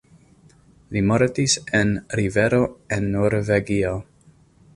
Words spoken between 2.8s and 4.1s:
en Norvegio.